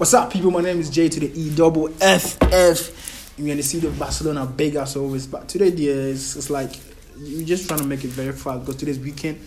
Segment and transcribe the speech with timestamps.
[0.00, 0.50] What's up, people?
[0.50, 3.34] My name is Jay to the E double F F.
[3.36, 6.70] You're gonna see the Barcelona big as always, but today, dear, it's, it's like
[7.18, 9.46] we're just trying to make it very fast because today's weekend,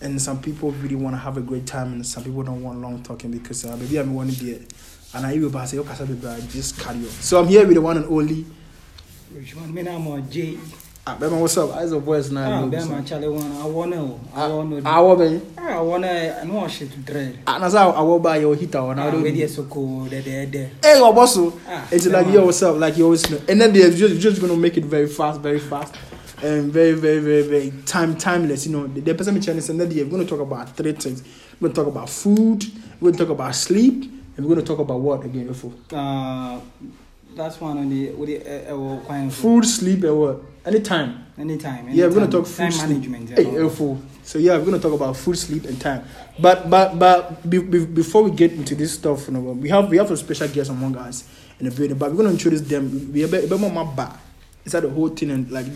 [0.00, 2.80] and some people really want to have a great time, and some people don't want
[2.80, 4.60] long talking because uh, maybe I'm one there,
[5.16, 7.04] and I will say, okay, just carry on.
[7.04, 8.46] So I'm here with the one and only.
[9.34, 9.74] Which one?
[9.74, 10.58] Me name is J.
[11.10, 11.74] Ah, Bema, what's up?
[11.74, 12.62] Eyes of voice now.
[12.62, 13.50] Ah, Bema, Charlie, one.
[13.60, 14.14] I wanna.
[14.32, 14.88] I wanna.
[14.88, 15.40] I wanna.
[15.58, 16.38] I wanna.
[16.40, 17.38] I know shit to dread.
[17.46, 19.10] Ah, na sa I will buy your heater or Ah, now.
[19.18, 20.70] where the so cold, there, there, there.
[20.80, 21.36] Hey, your boss.
[21.36, 21.58] oh.
[21.66, 22.32] Ah, it's like on.
[22.32, 22.76] yo, what's up?
[22.78, 23.40] Like you always know.
[23.48, 25.96] And then they're just just gonna make it very fast, very fast,
[26.44, 28.66] and very, very, very, very time timeless.
[28.66, 31.24] You know, the, the person channel and then they're gonna talk about three things.
[31.60, 32.62] We're gonna talk about food.
[33.00, 34.04] We're gonna talk about sleep,
[34.36, 35.48] and we're gonna talk about what again?
[35.48, 35.72] Info.
[35.90, 36.60] Uh,
[37.34, 38.38] that's one on the with the
[38.70, 40.42] uh, uh, kind of Food, sleep, and what?
[40.64, 41.26] Anytime.
[41.38, 41.88] Anytime.
[41.90, 43.08] Yeah, we're gonna talk food, time sleep.
[43.08, 43.30] management.
[43.30, 43.58] Hey, uh, all.
[43.58, 44.02] info.
[44.22, 46.04] So yeah, we're gonna talk about food, sleep, and time.
[46.38, 49.88] But but but be, be, before we get into this stuff, you know, we have
[49.88, 51.24] we have a special guest among us
[51.58, 51.96] in the building.
[51.96, 53.10] But we're gonna introduce them.
[53.12, 54.18] We have a my back.
[54.64, 55.66] It's like the whole thing and like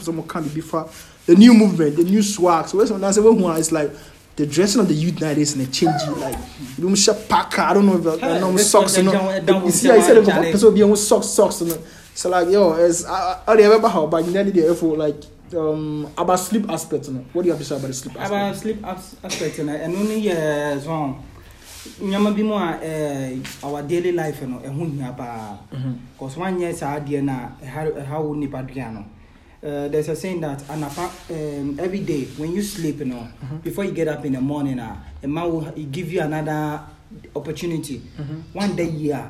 [0.00, 0.90] someone can be before
[1.26, 2.66] the new movement, the new swag.
[2.66, 3.92] So when I say when it's like
[4.34, 6.36] the dressing of the youth nowadays and the changing like
[6.78, 6.96] you know
[7.28, 7.60] packer.
[7.60, 8.96] I don't know if I know socks.
[8.96, 11.60] You know, you see, I said person be on socks socks.
[11.60, 11.78] You know?
[12.14, 15.16] So like yo, it's I I remember how but you need the info like
[15.56, 17.08] um about sleep aspect.
[17.08, 17.24] You know?
[17.32, 18.30] What do you have to say about the sleep aspect?
[18.32, 21.14] About sleep as- aspect na ɛno ne yɛ zɔn
[22.00, 25.96] nneɛma bi mu a ɛɛ our daily life no ɛho hia paa Mhm.
[26.18, 29.04] cause wanyɛ saa adeɛ na ɛha ɛha wo nipa dua no
[29.64, 33.28] Uh, there's a saying that anapa um, every day when you sleep you know
[33.62, 36.80] before you get up in the morning uh, a man will give you another
[37.36, 38.42] opportunity Mhm.
[38.54, 39.28] one day yeah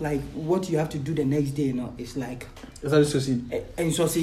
[0.00, 2.46] like what you have to do the next day you know it's like
[2.82, 3.34] Is that eh, eh, so see?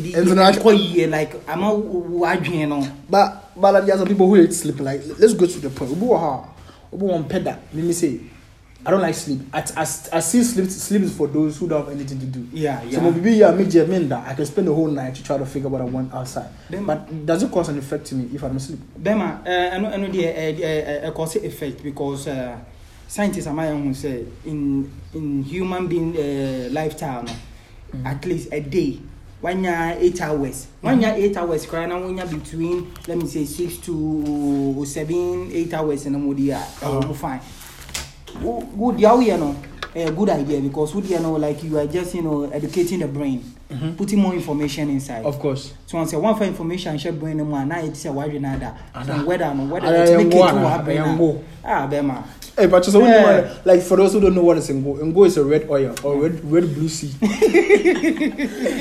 [0.04, 4.08] nsɔsidi Ɛnso na- kɔ yie like ama wadwene no But but like, there are some
[4.08, 4.80] people who hate sleep.
[4.80, 5.92] Like let's go to the point.
[5.92, 6.46] Ubu ha,
[6.94, 7.58] ubu one peda.
[7.74, 8.20] Let me say,
[8.86, 9.42] I don't like sleep.
[9.52, 12.48] I, I, I see sleep sleep is for those who don't have anything to do.
[12.54, 13.00] yeah yeah.
[13.00, 15.38] So maybe yeah, me just mean that I can spend the whole night to try
[15.38, 16.50] to figure what I want outside.
[16.70, 18.80] Then- But does it cause an effect to me if uh, I don't sleep?
[19.02, 22.56] bɛma ɛno ɛno deɛ ɛkɔ se effect because uh,
[23.08, 27.32] scientists ama yɛn ho sɛ in in human being uh, lifestyle no
[28.06, 29.00] at least a day.
[29.42, 30.68] Wanya eight hours.
[30.84, 36.06] Wanya eight hours koraa na wonya between let me say six to seven eight hours
[36.08, 37.40] na mo di a ɛwɔ mo fine.
[38.42, 39.56] Wo wo deɛ woyɛ no
[39.96, 43.08] ɛyɛ good idea because wo deɛ no like you are just you know educating the
[43.08, 43.44] brain
[43.98, 45.26] putting more information inside.
[45.26, 45.74] Of course.
[45.86, 47.60] so wọn sɛ wọn fa information hyɛ brain no a
[47.92, 48.76] sɛ wadwi na ada.
[48.96, 49.20] Ada.
[49.20, 51.44] so weather no wɔ brain Yɛn wo.
[51.64, 52.24] a ah bɛma
[52.58, 53.54] Hey, but just Yeah.
[53.66, 56.24] like for those who don't know what is Ngo, Ngo is a red oil or
[56.24, 57.12] red red blue sea.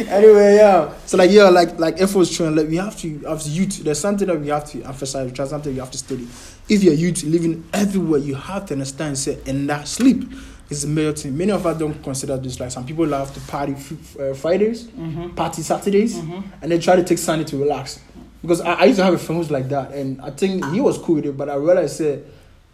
[0.08, 0.92] anyway, yeah.
[1.06, 3.98] So like yeah, like like F was trying like we have to as youth, there's
[4.00, 6.26] something that we have to emphasize, there's something you have to study.
[6.68, 10.24] If you're youth living everywhere, you have to understand say and that sleep
[10.70, 11.36] is a major thing.
[11.36, 14.84] Many of us don't consider this like some people love to party f- uh, Fridays,
[14.84, 15.36] Mhm.
[15.36, 16.42] party Saturdays, Mhm.
[16.62, 18.00] and then try to take Sunday to relax.
[18.42, 20.80] Because I, I used to have a friend who's like that, and I think he
[20.80, 22.20] was cool with it, but I realized say,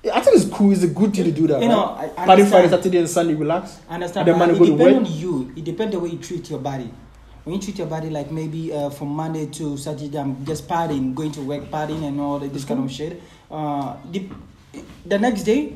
[0.04, 0.72] I think it's cool.
[0.72, 1.62] It's a good thing to do that.
[1.62, 2.44] You know, I- I party.
[2.44, 3.78] Friday, Saturday, and Sunday, relax.
[3.88, 6.58] I understand And then it depends on you it depends the way you treat your
[6.58, 6.90] body
[7.44, 11.14] when you treat your body like maybe uh, from Monday to Saturday I'm just partying
[11.14, 13.20] going to work partying and all that, this kind of shit
[13.50, 14.28] uh, the,
[15.06, 15.74] the next day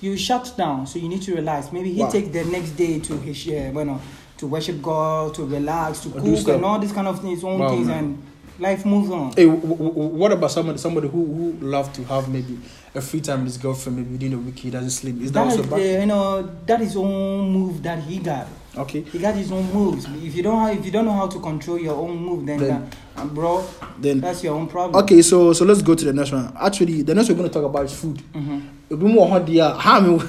[0.00, 2.10] you shut down so you need to relax maybe he Wow.
[2.10, 3.98] takes the next day to his uh, bueno,
[4.38, 7.70] to worship God to relax to cook and all this kind of things own Wow,
[7.70, 8.04] things man.
[8.04, 8.22] and
[8.58, 12.04] life moves on Hey, w- w- w- what about somebody somebody who who love to
[12.04, 12.58] have maybe
[12.94, 15.20] a free time with his girlfriend maybe within a week he doesn't sleep?
[15.20, 16.00] Is that, that also is, uh, bad?
[16.00, 18.46] you know that is own move that he got
[18.78, 19.00] Okay.
[19.00, 20.04] He got his own moves.
[20.22, 22.58] If you don't have, if you don't know how to control your own move, then,
[22.58, 23.64] Then- uh, bro,
[23.98, 25.02] Then that's your own problem.
[25.02, 26.52] okay, so so let's go to the next one.
[26.60, 28.22] Actually, the next we're going to talk about is food.
[28.34, 28.60] Mm-hmm.
[28.92, 29.70] A bit more hot there.
[29.72, 30.20] How me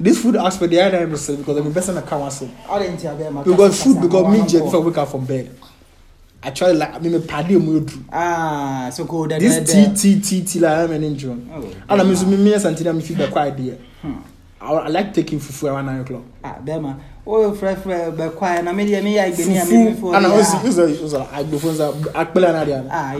[0.00, 3.42] this food aspect the other episode because I'm best in tell them.
[3.44, 5.54] Because food because me just before wake up from bed.
[6.40, 7.98] Actually, like, mi me pade yo mwen yo dru.
[8.12, 9.64] Ah, so kou den den den.
[9.64, 11.40] Dis ti, ti, ti, ti la yon men en dron.
[11.88, 13.76] Ala, mi sou mi mi yon santina mi fik be kwa ideye.
[14.60, 16.22] I like taking fufu around 9 o'clock.
[16.42, 16.96] Ah, bema.
[17.26, 18.64] Oh, fre, fre, be kwa yon.
[18.64, 20.16] Na mi diye mi ya igeni ya mi before.
[20.16, 22.88] Ana, uzo, uzo, uzo, agbofon sa, akpele na diyan.
[22.90, 23.14] Ah,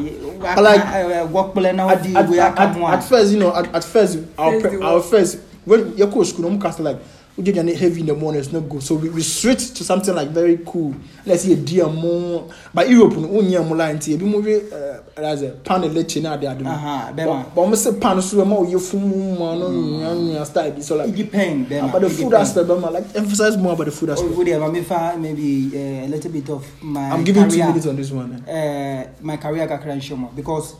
[1.32, 2.94] wakpele na wadi, we akam wan.
[2.94, 6.56] At first, you know, at, at first, our, our first, when you go school, no
[6.56, 6.98] mwen kasta like,
[7.38, 8.82] we get heavy in the morning, it's not good.
[8.82, 10.92] So we, we switch to something like very cool.
[11.24, 12.50] Let's say a dear more.
[12.74, 16.36] But Europe, only a more line, be movie, uh, as a pan of leche now,
[16.36, 16.66] they are doing.
[16.66, 17.12] Aha.
[17.14, 20.80] But I'm say pan so more you full man, no, style.
[20.82, 21.92] So It like, depends, Bema.
[21.92, 22.50] but the It food depends.
[22.50, 24.34] aspect, but like emphasize more about the food Oh, aspect.
[24.34, 27.66] would you fa maybe uh, a little bit of my I'm giving two career.
[27.68, 28.44] minutes on this one.
[28.48, 29.02] eh.
[29.04, 30.74] uh, my career kakra nhyɛ mu because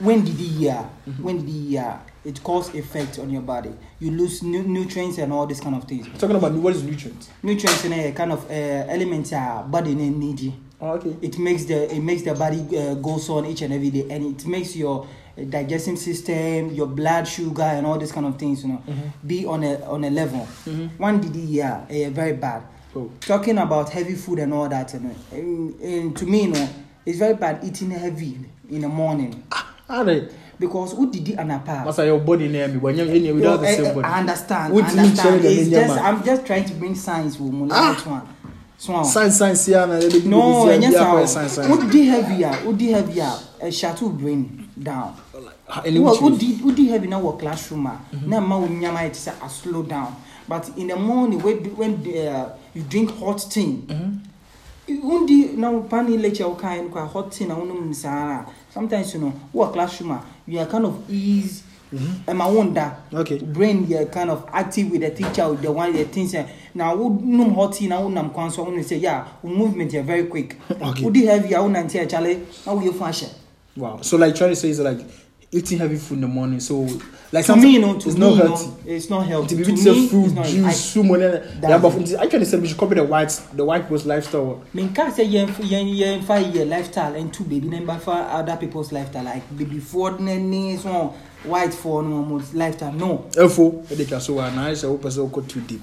[0.00, 0.78] when did he year
[1.22, 3.72] when did he year it causes effect on your body.
[3.98, 6.06] You lose nu- nutrients and all these kind of things.
[6.18, 7.30] Talking about what is nutrients?
[7.42, 10.52] Nutrients in a kind of uh, elements are body need.
[10.80, 11.16] Oh, okay.
[11.20, 14.24] It makes the it makes the body uh, goes on each and every day, and
[14.34, 15.06] it makes your
[15.38, 18.82] uh, digestive system, your blood sugar, and all these kind of things, you know,
[19.26, 20.40] be on a on a level.
[20.96, 22.62] One DD yeah, uh, very bad.
[22.96, 23.10] Oh.
[23.20, 26.68] Talking about heavy food and all that, you know, and, and to me, you know,
[27.06, 28.38] it's very bad eating heavy
[28.68, 30.30] in the morning All right.
[30.60, 31.84] because who did it anapa?
[31.84, 32.76] Masa your body near me.
[32.76, 34.06] When you're in here, we don't have the same body.
[34.06, 34.74] I understand.
[34.74, 35.44] What I you understand.
[35.44, 36.00] It's just?
[36.00, 37.68] I'm just trying to bring science with me.
[37.72, 38.00] Ah.
[38.04, 38.28] One.
[38.76, 39.98] So, Science, science, yeah, na.
[39.98, 41.56] They no, and yes, science.
[41.56, 42.48] Who did heavier?
[42.64, 43.32] Who did heavier?
[43.60, 45.16] A shadow brain down.
[45.84, 47.20] Any Well, who did who did heavy now?
[47.20, 47.86] What classroom?
[47.88, 48.00] ah?
[48.24, 50.16] Now, ma when nyama it say slow down.
[50.48, 51.94] But in the morning, when when
[52.26, 53.84] uh, you drink hot tea,
[54.88, 58.46] undi now pani lecture kind hot tea na unum sara.
[58.70, 60.20] Sometimes you know, what classroom?
[60.46, 61.64] You are kind of ease.
[61.92, 63.38] And my wonder, Okay.
[63.38, 66.32] brain yeah kind of active with the teacher with the one the things
[66.72, 70.56] now who num hot now unam kwan so unu say yeah movement here very quick
[70.70, 71.02] Okay.
[71.02, 73.28] who di heavy ah unam tea chale now we fashion
[73.76, 73.98] Wow.
[74.02, 75.00] So like trying to say is like
[75.52, 76.60] eating heavy food in the morning.
[76.60, 76.86] So
[77.32, 78.90] like to me no to it's me not no healthy.
[78.90, 81.82] it's not healthy be to with me fruit, it's not juice, I, sumo, yeah, That's
[81.82, 82.20] but.
[82.20, 84.62] I actually said we should copy the white, the white people's lifestyle.
[84.72, 88.56] me nka say yen yen yen fa your lifestyle and two baby number for other
[88.56, 91.14] people's lifestyle like baby Ford ne so
[91.44, 95.40] white for no almost lifestyle no Info, they can so and I open so go
[95.40, 95.82] too deep.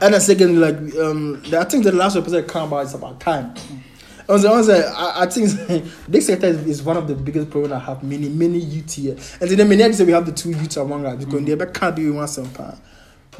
[0.00, 2.94] And then second, like um, the, I think the last episode I come about is
[2.94, 3.54] about time.
[3.56, 3.95] I
[4.28, 5.50] I, was, uh, I, I think
[6.08, 9.16] this sector is, is one of the biggest problems I have many many youth here.
[9.40, 11.94] And then many say we have the two youths among us because they ever can't
[11.94, 12.72] do one something.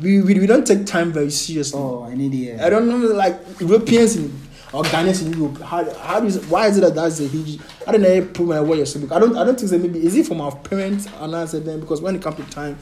[0.00, 1.80] We, we we don't take time very seriously.
[1.80, 4.40] oh I need it I don't know, like Europeans in,
[4.72, 5.60] or Ghanaians in Europe.
[5.62, 7.58] How, how is why is it that that's a huge?
[7.86, 8.24] I don't know.
[8.26, 8.84] Prove my way.
[8.84, 9.36] So I don't.
[9.36, 12.00] I don't think that maybe is it from our parents and I said then because
[12.02, 12.78] when it comes to time,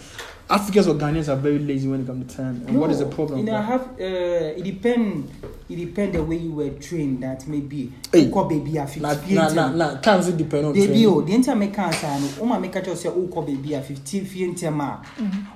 [0.50, 2.64] Africans or Ghanaians are very lazy when it comes to time.
[2.66, 3.38] And what is the No, problem?
[3.38, 5.30] You know, I have uh, it depend.
[5.70, 7.22] It depend the way you were trained.
[7.22, 7.92] That maybe.
[8.12, 8.26] Hey.
[8.26, 9.00] Ukọ baby a that?
[9.00, 9.34] Nah, fifty.
[9.34, 10.00] nah, nah.
[10.00, 10.72] Times it depend on.
[10.74, 11.06] Baby training.
[11.06, 12.44] o, the entire make cancer no.
[12.44, 15.02] Uma make sure say ukọ baby a fifty fie ntem a.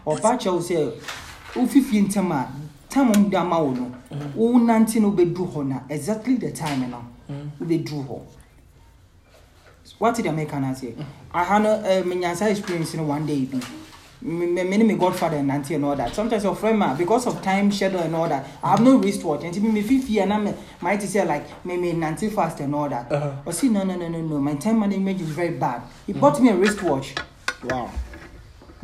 [0.06, 0.76] Or patch o say
[1.56, 2.48] u fifty ntem a.
[2.88, 3.94] Time um da ma wo no.
[4.34, 7.04] Wo nante no be do ho na exactly the time no.
[7.60, 8.26] We be do ho.
[9.98, 10.94] What did I make an say?
[11.32, 13.44] I had a menyansa experience in one day.
[13.44, 13.60] Be.
[14.20, 16.12] Me, me, me, me godfather and auntie and all that.
[16.12, 19.44] Sometimes your friend man, because of time schedule and all that, I have no wristwatch.
[19.44, 22.88] And me, me fifty and I'm might say like me, me nanti fast and all
[22.88, 23.10] that.
[23.12, 23.32] Uh-huh.
[23.44, 24.38] But see, no, no, no, no, no.
[24.38, 25.82] My time management is very bad.
[26.06, 27.14] He bought me a wristwatch.
[27.64, 27.90] Wow.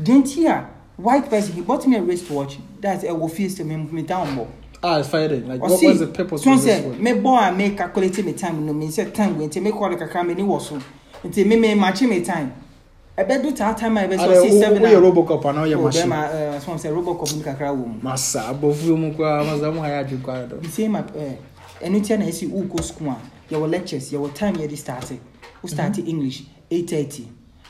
[0.01, 1.55] Didn't hear white person.
[1.55, 2.59] He bought me a wristwatch.
[2.81, 4.49] That's a office to me, me down more.
[4.83, 5.49] Ah, it's fighting.
[5.49, 7.03] Like Or what see, was the purpose so of this one?
[7.03, 9.97] me boy I make calculate me time no me say time when me call the
[9.97, 10.81] kakra me ni waso.
[11.25, 12.55] Nti me me match me time
[13.17, 16.29] ɛbɛdu taa time a ɛbɛsɛ ɔsi seven na woyɛ robocop ana ɔyɛ machine o bɛma
[16.35, 18.01] ɛɛ sɔn sɛ robocop mu kakra wɔ mu.
[18.03, 20.61] masa abɔfu mu koraa masa mu ha yɛ adi koraa dɔ.
[20.63, 21.37] nse ma ɛɛ
[21.83, 23.17] ɛnu tia na esi uko school a
[23.55, 25.13] yɛwɔ lectures yɛwɔ time yɛ di start
[25.63, 26.09] o start mhm.
[26.09, 27.29] english eight thirty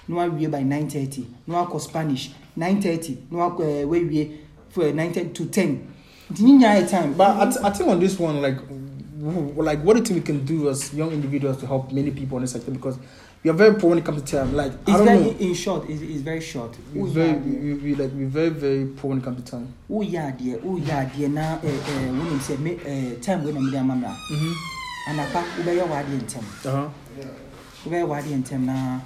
[0.09, 3.83] na wa wie by nine thirty na wa kɔ spanish nine thirty na wa ɛɛ
[3.83, 4.31] eh, wa wie
[4.71, 5.87] for eh, nine thirty to ten
[6.33, 7.13] nti nyi nyaa yɛ time.
[7.13, 8.57] but i th i think on this one like
[9.59, 12.37] like what do you think we can do as young individuals to help many people
[12.37, 12.97] on this sector because
[13.45, 14.55] you're very poor when it comes to time.
[14.57, 15.31] Like it's I don't very, know.
[15.39, 16.75] In short, it's, it's very short.
[16.95, 19.73] It's very, we, we like we very very poor when it comes to time.
[19.91, 20.59] Oh yeah, dear.
[20.65, 21.29] Oh yeah, dear.
[21.29, 24.17] Now, uh, eh, uh, eh, when you say uh, time when I'm there, mama.
[25.07, 25.77] And I pack ube uh-huh.
[25.77, 26.47] ya wadi time.
[26.65, 26.89] Uh huh.
[27.85, 28.99] Ube ya in time, na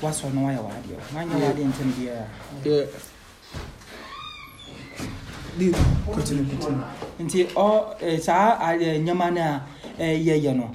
[0.00, 0.94] what's on why wadi?
[1.10, 2.30] Why you wadi time, dear?
[2.64, 2.86] Yeah.
[5.56, 6.44] Please continue.
[6.44, 6.84] Continue.
[7.18, 9.62] Nti ọ saa nneɛma no a
[9.98, 10.70] ɛyɛ yɛ no.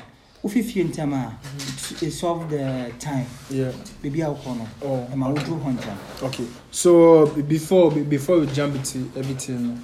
[0.47, 3.71] Wofifie ntɛm a it- it solve the time Yeah.
[4.03, 6.45] baabi a wokɔ no ɛma woduru hɔ ntɛm Okay.
[6.71, 9.79] So before before we jump into everything,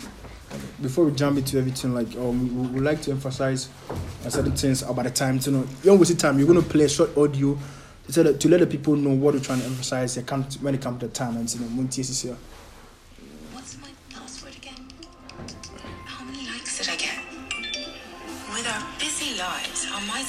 [0.82, 3.70] before we jump into everything, like um, we would like to emphasize
[4.30, 5.40] certain things about the time.
[5.40, 6.38] To know, young wasting time.
[6.38, 7.58] You're gonna play a short audio
[8.12, 10.16] to, to let the people know what we're trying to emphasize.
[10.62, 11.88] When it comes to time and you know,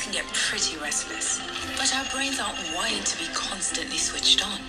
[0.01, 1.41] can get pretty restless,
[1.77, 4.61] but our brains aren't wired to be constantly switched on.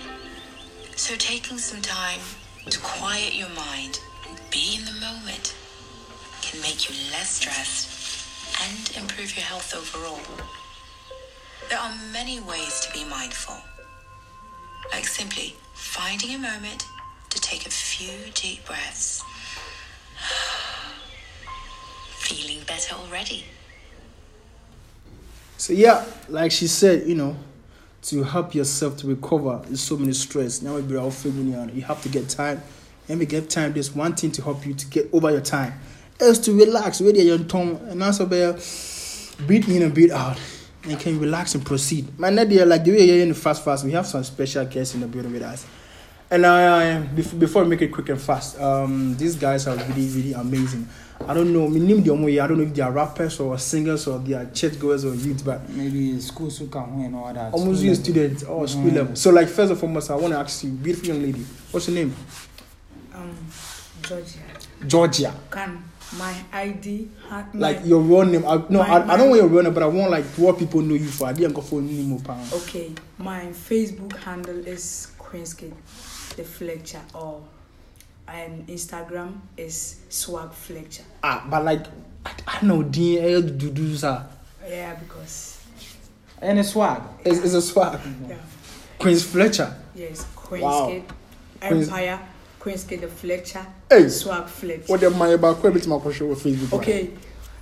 [0.96, 2.20] So taking some time
[2.68, 5.54] to quiet your mind and be in the moment
[6.42, 7.88] can make you less stressed
[8.62, 10.20] and improve your health overall.
[11.68, 13.56] There are many ways to be mindful,
[14.92, 16.84] like simply finding a moment
[17.30, 19.22] to take a few deep breaths.
[22.18, 23.44] Feeling better already.
[25.58, 27.36] So yeah, like she said, you know,
[28.02, 30.62] to help yourself to recover there's so many stress.
[30.62, 32.62] Now all figuring out you have to get time.
[33.08, 33.72] And we get time.
[33.72, 35.78] There's one thing to help you to get over your time
[36.20, 37.00] else to relax.
[37.00, 37.80] Really your tongue?
[37.88, 38.36] And also be
[39.68, 40.38] in and breathe out.
[40.84, 42.16] And can relax and proceed.
[42.18, 44.94] My idea, like the way you're in the fast fast we have some special guests
[44.94, 45.66] in the building with us.
[46.30, 50.08] And uh, before, before we make it quick and fast um these guys are really
[50.08, 50.88] really amazing
[51.28, 51.68] I don't know.
[51.68, 54.44] Me name them I don't know if they are rappers or singers or they are
[54.46, 57.52] churchgoers or youth, but maybe school so come and all that.
[57.52, 58.04] almost School you level.
[58.04, 58.94] students or school Mm.
[58.94, 59.16] level.
[59.16, 61.96] So like first and foremost, I want to ask you, beautiful young lady, what's your
[61.96, 62.14] name?
[63.14, 63.34] Um,
[64.02, 64.38] Georgia.
[64.86, 65.34] Georgia.
[65.50, 65.82] Can
[66.18, 68.44] my ID ha- Like your real name.
[68.46, 70.58] I, no, My- I, I don't want your real name, but I want like what
[70.58, 71.26] people know you for.
[71.26, 72.52] I didn't go for name pound.
[72.52, 75.72] Okay, my Facebook handle is Queenskid
[76.36, 77.42] the Fletcher or
[78.28, 81.04] and Instagram is Swag Fletcher.
[81.22, 81.86] Ah, but like
[82.24, 84.26] I, I know DL do do sir.
[84.68, 85.62] Yeah, because
[86.42, 87.02] And it's swag.
[87.24, 88.00] It's, it's a swag.
[88.28, 88.36] yeah,
[88.98, 89.74] Queen's Fletcher.
[89.94, 90.88] yes, Wow.
[90.88, 91.02] Queenskid
[91.60, 92.20] Queens- Empire,
[92.60, 94.82] Queenskid the Fletcher, Hey, Swag Fletcher.
[94.86, 95.56] what am I about?
[95.58, 96.72] Quite a bit my show with Facebook.
[96.80, 97.10] Okay,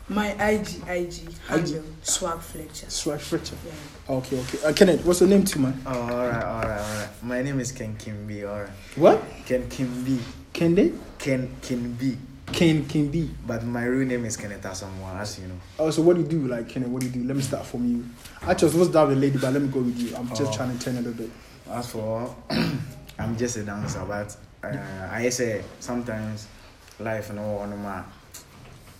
[0.09, 2.89] my IG IG handle Swag Fletcher.
[2.91, 3.57] Swag Fletcher.
[3.67, 4.15] Yeah.
[4.17, 4.59] Okay, okay.
[4.65, 5.81] Uh, Kenneth, what's your name too, man?
[5.87, 7.09] Oh, alright, alright, alright.
[7.23, 8.71] My name is Ken Kimbi, alright.
[8.97, 9.23] What?
[9.47, 10.19] Ken Kimbi.
[10.55, 10.95] Kende?
[11.19, 12.17] Ken Kimbi.
[12.53, 13.29] Ken Kimbi.
[13.47, 15.59] But my real name is Kenneth Asamoah, as you know.
[15.81, 16.47] Oh, so what do you do?
[16.47, 17.25] Like, Kenneth, what do you do?
[17.25, 18.05] Let me start from you.
[18.43, 20.15] Actually, I was supposed to have a lady, but let me go with you.
[20.17, 20.57] I'm just Oh.
[20.57, 21.31] trying to turn a little bit.
[21.69, 22.35] As for,
[23.19, 24.77] I'm just a dancer, but uh,
[25.11, 26.47] I say sometimes
[27.01, 28.03] life no one ma.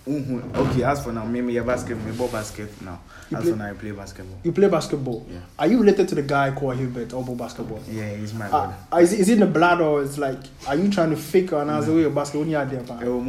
[0.07, 2.99] Okay, as for now, me me a basket, me ball basket now.
[3.31, 4.37] You As play- for now, I play basketball.
[4.43, 5.25] You play basketball.
[5.31, 5.39] Yeah.
[5.57, 7.81] Are you related to the guy called Hubert Obo Basketball?
[7.91, 8.75] Yeah, he's my Uh, brother.
[8.93, 11.15] uh, is, it, is it in the blood or it's like, are you trying to
[11.15, 12.47] fake or another way of basketball?
[12.47, 12.99] You are there, pa?
[13.03, 13.19] oh.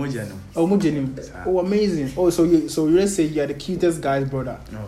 [0.54, 0.66] Oh.
[1.46, 2.12] Oh, amazing.
[2.16, 4.58] Oh, so you, so you let's say you are the cutest guy's brother.
[4.70, 4.80] No.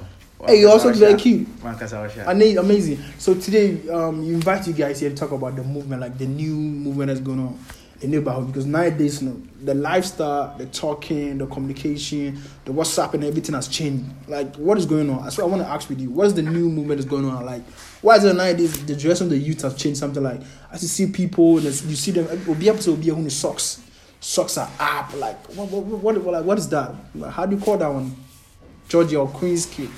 [0.47, 1.49] Hey, you're also very cute.
[1.65, 2.21] Man, was shy.
[2.59, 2.99] Amazing.
[3.19, 6.27] So today, um, you invite you guys here to talk about the movement, like the
[6.27, 7.59] new movement that's going on
[8.01, 8.47] the neighborhood.
[8.49, 13.69] Because nowadays, you know, the lifestyle, the talking, the communication, the WhatsApp, and everything has
[13.69, 14.05] changed.
[14.29, 15.25] Like, what is going on?
[15.25, 16.11] That's what I want to ask with you.
[16.11, 17.45] What is the new movement that's going on?
[17.45, 17.63] Like,
[18.03, 19.99] why is it nowadays the dress of the youth has changed?
[19.99, 20.41] Something like
[20.71, 23.83] as you see people, and you see them, will be able to be who socks.
[24.21, 25.15] Socks are up.
[25.15, 26.95] Like, what, what, what, what, like, what is that?
[27.31, 28.15] How do you call that one?
[28.89, 29.91] Georgia or Queen's kid?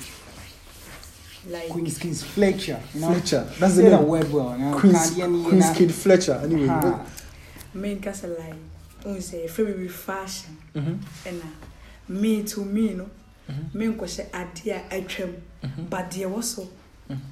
[1.49, 2.79] Like Queen's Kids Fletcher.
[2.93, 3.13] You know?
[3.13, 3.43] Fletcher.
[3.57, 4.07] That's the Say the name.
[4.07, 4.55] word well.
[4.57, 5.69] you know, Queen's, Canadian, Queen's.
[5.71, 6.39] Kid Fletcher.
[6.43, 7.05] Anyway, Ha.
[7.73, 8.55] Main case like
[9.05, 10.57] un say free be fashion.
[10.75, 11.27] Mm-hmm.
[11.27, 11.41] and
[12.07, 13.09] me to me no?
[13.73, 15.35] Me nkɔhyɛ adeɛ a atwam
[15.89, 16.67] but deɛ wɔ so.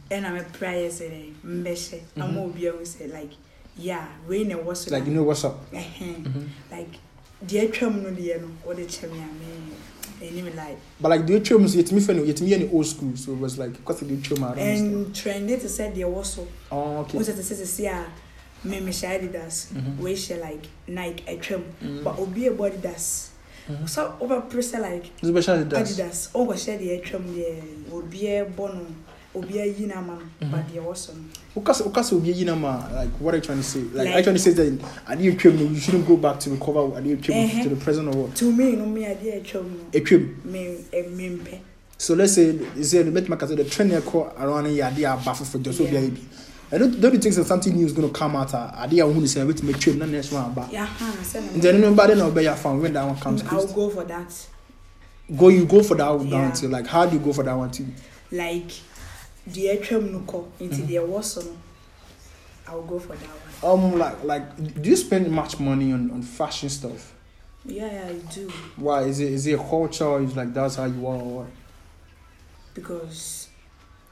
[0.10, 3.32] Ɛna me prayer sɛ dɛ mbɛhyɛ ama obi ahu sɛ like
[3.78, 5.58] yeah wei na ɛwɔ so like you know what's up.
[6.72, 7.00] like
[7.46, 9.34] deɛ atwam no deɛ no wɔde kyɛ me a
[10.32, 10.52] me
[11.00, 13.58] But like the trim, so me friend, yet me the old school, so it was
[13.58, 14.94] like because the don't understand.
[14.94, 16.48] and trendy te sɛ deɛ wɔ so.
[16.72, 17.18] Oh, okay.
[17.18, 18.06] wɔn sɛ te sɛ sisi a
[18.64, 19.68] me me hyɛ adidas.
[19.74, 20.00] Mhm.
[20.00, 21.62] Wei hyɛ like nike atwam.
[21.84, 22.04] Mhm.
[22.04, 23.30] But obi ebu adidas.
[23.70, 23.88] Mhm.
[23.88, 26.30] So wobɛpere sɛ like adidas.
[26.34, 28.86] Wobɛhyɛ deɛ atwam deɛ obi ɛbɔ no
[29.36, 31.24] obi ayi na ama but deɛ wɔ so no.
[31.62, 33.80] Woka sɛ obi ayi na ama like what are you trying to say?
[33.94, 36.50] Like, like are trying to say that adeɛ atwam no you shouldn't go back to
[36.50, 38.36] recover adeɛ atwam to the present or what?
[38.36, 40.00] To me no me adeɛ atwam no.
[40.00, 40.46] Atwam.
[40.46, 41.60] Me eh, mempɛ.
[41.98, 45.32] So let's say say the mɛtumi aka sɛ the trend ɛkɔ around yɛ adeɛ aba
[45.32, 46.22] foforɔ gya sɛ obi ayɛ bi
[46.78, 48.54] don't don't you think that something new is gonna come out?
[48.54, 50.88] uh, Idea who is saying to make trim, not next one yaha
[51.24, 53.44] sɛ And then nobody know be your fan when that one comes.
[53.44, 54.48] na I'll go for that
[55.38, 56.42] Go you go for that one Yeah.
[56.48, 57.88] down to like how do you go for that one too?
[58.32, 58.70] like
[59.50, 61.58] deɛ atwam no kɔ nti deɛ wɔ so no
[62.68, 66.22] I'll go for that one Um, like, like, do you spend much money on, on
[66.22, 67.14] fashion stuff?
[67.66, 68.48] yeah yeah I do
[68.78, 69.34] Why is it?
[69.34, 70.06] Is it a culture?
[70.06, 71.16] Or is like that's how you are?
[71.16, 71.48] Or what?
[72.74, 73.49] because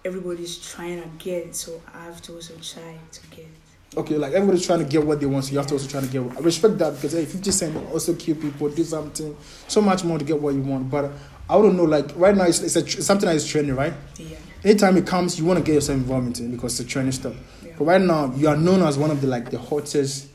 [0.07, 3.47] everybody's trying to get it so I have to also try to get it
[3.95, 6.01] Okay, like everybody's trying to get what they want, so you have to also try
[6.01, 6.21] to get.
[6.21, 9.35] What, I respect that because hey, Fifty Cent also kill people, do something,
[9.67, 10.89] so much more to get what you want.
[10.89, 11.09] But
[11.49, 13.93] I don't know, like right now, it's, it's, a, it's something that is trending, right?
[14.17, 17.13] yeah Anytime it comes, you want to get yourself involved in it because it's trending
[17.13, 17.33] stuff.
[17.65, 20.27] yeah But right now, you are known as one of the like the hottest,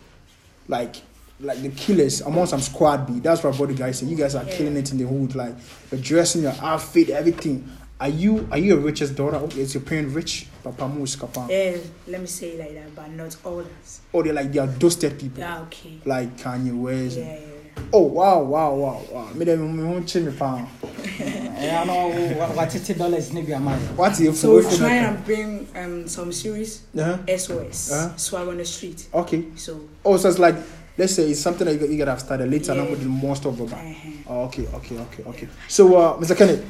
[0.66, 0.96] like
[1.38, 3.20] like the killers among some squad B.
[3.20, 4.06] That's what body guys say.
[4.06, 4.56] You guys are Yeah.
[4.56, 5.54] killing it in the hood, like
[5.90, 7.68] the dressing, your outfit, everything.
[8.02, 9.36] Are you are you a richest daughter?
[9.36, 10.48] Okay, is your parent rich?
[10.64, 11.48] Papa Mo is Kapan.
[11.48, 11.76] yeah
[12.08, 14.66] let me say it like that but not all that Or they're like they are
[14.66, 15.38] dusted people.
[15.38, 17.18] yeah okay Like Kanye West.
[17.18, 17.82] yeah, yeah.
[17.92, 19.28] Oh wow, wow, wow, wow.
[19.34, 20.66] Me dem me won't change me pound.
[20.82, 25.68] ɛyɛ no watete dollars ne bi ama yɛ What's your So we're trying to bring
[25.76, 27.18] um, some series Uh-huh.
[27.38, 28.16] SOS Uh-huh.
[28.16, 29.06] Swag on the street.
[29.14, 29.44] Okay.
[29.56, 30.56] So Oh, so it's like
[30.98, 32.74] let's say it's something that you, you gotta have started later.
[32.74, 32.82] Yeah.
[32.82, 32.90] Yeah.
[32.90, 33.78] with more stuff about.
[33.78, 34.10] uh-huh.
[34.28, 35.48] Oh, okay, okay, okay, okay.
[35.68, 36.36] So, uh, Mr.
[36.36, 36.64] Kenneth,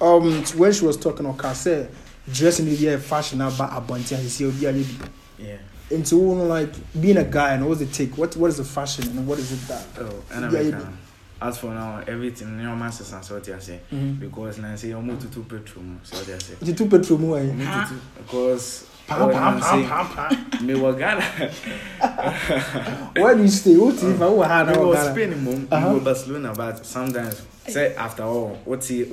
[0.00, 1.90] um, when she was talking on car, said
[2.32, 5.56] dressing bi yɛ fashion aba abɔnten ahyehyɛ obi ayɛ bi Yeah.
[5.90, 8.64] nti wo no like being a guy and what's the take what what is the
[8.64, 10.98] fashion and what is it that Oh, and I'm
[11.42, 13.80] As for now, everything new man says and so what you say.
[13.92, 14.18] Mhm.
[14.20, 16.54] Because now say you move to two petrol, so what you say.
[16.62, 20.74] nti two petrol mu ayɛ Me to two because pam pam pam pam pam me
[20.74, 21.20] wa Ghana.
[23.16, 25.12] where do you stay wo ti fa wo wɔ ha na Me wɔ was Ghana
[25.12, 25.88] Spain mum, Uh-huh.
[25.88, 29.06] me was Barcelona, but sometimes Say after all, ote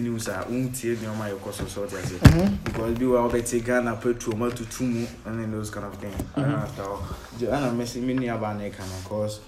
[0.00, 2.16] nou sa, un te di anman yo koso sot ya se.
[2.16, 2.64] Mhm.
[2.64, 5.70] Because bi wa obe te gana pe tro, ma tu tu mu, and then those
[5.70, 6.14] kind of thing.
[6.36, 6.62] Mm -hmm.
[6.62, 7.02] After all,
[7.38, 9.40] jo anan mesi mi ni aba ne kama, cause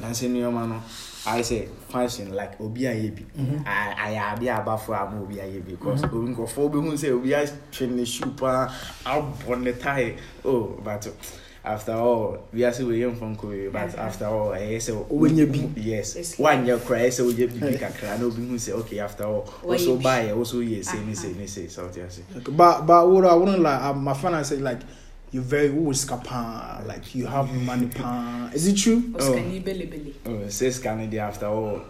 [0.00, 0.82] nan se ni yoma no,
[1.26, 3.24] I say, function like obi a yebi.
[3.36, 3.64] I mhm.
[3.66, 6.16] a abi aba fo amu obi a yebi, cause mhm.
[6.16, 8.66] obi nko fo obi hun se obi a chen ne shu pa,
[9.06, 10.16] a bon ne tae.
[10.44, 11.06] Oh, but...
[11.64, 15.80] after all wiase wei yɛ mfa nkɔ wei but after all ɛyɛ sɛ wobɛnya bi
[15.80, 16.16] yes.
[16.38, 20.32] Woanyɛ koraa ɛyɛ sɛ woyɛ biribi kakra na wobɛhu sɛ okay after all woso baayɛ
[20.34, 22.22] woso yɛ sei ne sei ne sei sɛ wote ase
[22.56, 24.80] but but woro a wono like uh, my fan say like
[25.32, 29.00] you very wo sika paa like you have money paa is it true?
[29.12, 30.12] ɔsikani belebele.
[30.24, 31.80] Ɔsɛ sika no deɛ after all.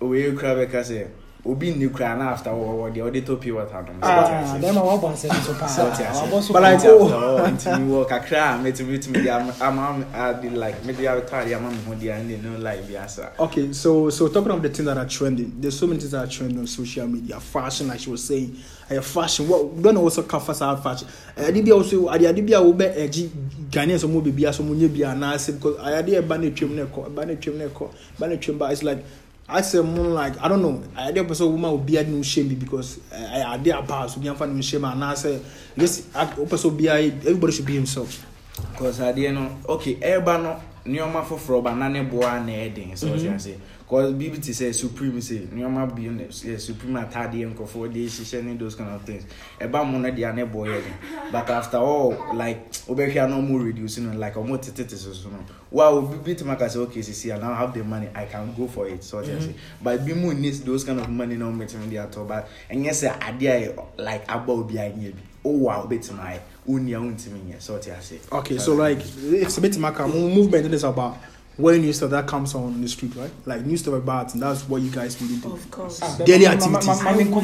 [0.00, 1.06] Wei kura bɛka sɛ
[1.48, 3.98] obi ni cry na after all what the other to pure water no.
[4.02, 6.26] Ah, dɛma wabɔ asɛm so So what you paa say.
[6.28, 6.68] wabɔ so But paa.
[6.68, 7.44] like, After oh.
[7.44, 10.84] until you walk a cry, me to me to me, I'm I'm I did like
[10.84, 13.32] me the other time, I'm on the end, no like be answer.
[13.38, 16.24] okay so so talking of the things that are trending there's so many things that
[16.24, 18.54] are trending on social media fashion like she was saying
[18.90, 22.44] uh, fashion what don't know what's a fast out fashion uh, did also ade ade
[22.46, 23.30] bia wo be eji
[23.70, 26.20] Ghanaians so mo be bia so mo nye bia na say because I ade e
[26.20, 28.82] ba na twem na ko ba na twem na ko ba na twem ba it's
[28.82, 29.04] like
[29.50, 32.58] I say, mu like i don't know adeɛ pɛ sɛ woma obiara de no hyɛ
[32.58, 35.40] because uh, adeɛ aba so obiara fa ne mu hyɛ me anaasɛ
[35.78, 38.26] just wopɛ sɛ obiara everybody should be himself
[38.72, 43.08] because adeɛ no okay ɛreba no nneɛma foforɔ ba na ne boa na ɛden sɛ
[43.08, 43.46] ɔsi ase.
[43.48, 48.06] Mm -hmm cause te sɛ supreme sɛ nneɛma bi ne yɛ supreme ataadeɛ nkɔfoɔ de
[48.06, 49.24] hyehyɛ ne those kind of things.
[49.60, 50.94] Ɛba mu no deɛ ne yɛ den
[51.32, 55.30] but after all like wobɛhwɛ a na ɔmo reduce no like ɔmo tetete so so
[55.30, 55.38] no
[55.70, 58.52] wa bi tuma ka sɛ okay sisi a now I have the money I can
[58.54, 61.46] go for it so ɔte ase but bi mu need those kind of money na
[61.46, 65.22] ɔmo bɛtumi de atɔ but ɛnyɛ sɛ adeɛ a like aba obi a nyɛ bi
[65.44, 69.56] owó a wobɛtumi ayɛ wonni a wontumi nyɛ so ɔte ase Okay, so like it's
[69.56, 71.16] a bit maka movement is about
[71.58, 73.30] wearing new stuff that comes on the street, right?
[73.44, 75.52] Like new stuff about, and that's what you guys really do.
[75.52, 76.00] Of course.
[76.02, 76.86] Ah, Daily ma, activities.
[76.86, 77.40] Ma, ma, ma,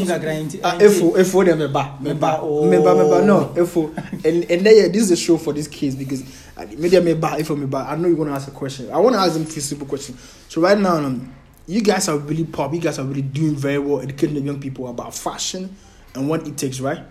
[0.78, 1.98] Efo, efo de meba.
[2.00, 2.62] Meba, oh.
[2.64, 3.88] Meba, meba, no, efo.
[4.24, 6.22] and and then, yeah, this is a show for this case because
[6.56, 7.86] ah, media meba, efo meba.
[7.86, 8.90] I know you're want to ask a question.
[8.92, 10.16] I want to ask them a simple question.
[10.48, 11.34] So right now, um,
[11.66, 12.72] you guys are really pop.
[12.72, 15.74] You guys are really doing very well educating the young people about fashion
[16.14, 17.02] and what it takes, right?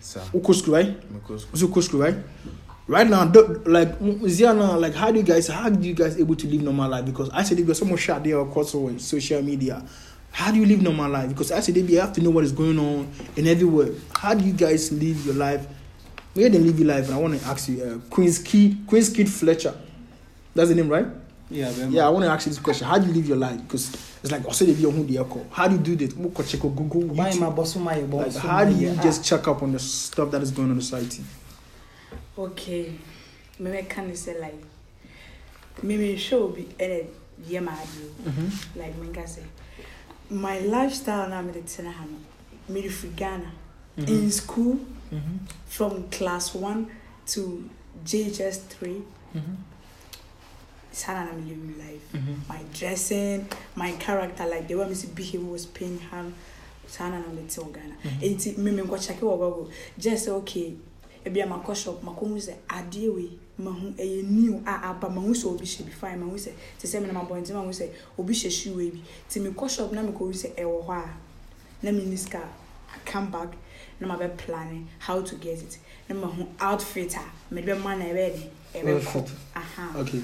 [0.00, 0.20] So.
[0.32, 0.96] Uko school, right?
[1.26, 2.16] Uko school, right?
[2.88, 3.24] Right now,
[3.66, 6.88] like Ziana, like how do you guys, how do you guys able to live normal
[6.88, 7.04] life?
[7.04, 9.84] Because I said there's so much shot there across social media.
[10.30, 11.28] How do you live normal life?
[11.28, 13.90] Because I said you have to know what is going on in everywhere.
[14.14, 15.66] How do you guys live your life?
[16.32, 17.06] Where they live your life?
[17.08, 19.74] And I want to ask you, uh, Queen's Kid, Queen's Kid Fletcher.
[20.54, 21.06] That's the name, right?
[21.50, 21.92] Yeah, bɛma.
[21.92, 22.86] Yeah, I want to ask you this question.
[22.86, 23.60] How do you live your life?
[23.62, 23.90] Because
[24.22, 25.46] it's like, also, if you're who they called.
[25.50, 26.16] How do you do this?
[26.16, 27.02] Mo check on Google.
[27.02, 27.40] YouTube.
[27.40, 30.30] ma bɔ so, mayɛ bɔ Like, how do you just check up on the stuff
[30.30, 31.22] that is going on in society?
[32.36, 32.92] Okay.
[33.58, 34.54] Maybe can say like
[35.82, 37.02] maybe show be eh
[37.46, 38.78] yeah my Mm-hmm.
[38.78, 39.42] like me can say
[40.30, 42.18] my lifestyle now me the tena ha no
[42.72, 43.50] me Ghana.
[43.96, 44.08] Mm-hmm.
[44.08, 44.78] in school
[45.66, 46.86] from class 1
[47.26, 47.68] to
[48.04, 49.02] JHS 3
[50.92, 55.08] sana na me live my life my dressing my character like the way me see
[55.08, 56.32] behave was paying hand
[56.86, 57.94] sana na me tell Ghana.
[58.22, 59.68] Enti me me nkɔ check wɔ Google
[59.98, 60.74] just okay
[61.24, 65.08] ebi ama kɔ shop ma kɔn sɛ adeɛ wei ma ho ɛyɛ new a aba
[65.08, 67.52] ma ho sɛ obi hyɛ bi fine ma ho sɛ te sɛ mena ma bɔnten
[67.54, 69.00] ma ho sɛ obi hyɛ shoe wei bi.
[69.28, 71.10] Te me kɔ shop na me kɔ sɛ ɛwɔ hɔ a
[71.82, 72.40] na me ni sika
[72.94, 73.54] I come back
[74.00, 75.78] na ma bɛ plan how to get it.
[76.08, 78.50] Na ma ho outfit a me bɛ ma na ɛbɛ de
[78.80, 79.98] ɛbɛ kɔ aha.
[79.98, 80.22] Okay.